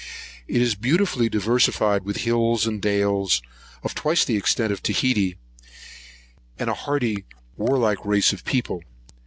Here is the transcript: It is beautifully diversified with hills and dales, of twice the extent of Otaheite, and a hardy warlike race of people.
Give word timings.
It 0.47 0.63
is 0.63 0.73
beautifully 0.73 1.29
diversified 1.29 2.05
with 2.05 2.17
hills 2.25 2.65
and 2.65 2.81
dales, 2.81 3.39
of 3.83 3.93
twice 3.93 4.25
the 4.25 4.35
extent 4.35 4.73
of 4.73 4.79
Otaheite, 4.81 5.37
and 6.57 6.71
a 6.71 6.73
hardy 6.73 7.23
warlike 7.55 8.03
race 8.03 8.33
of 8.33 8.43
people. 8.43 8.81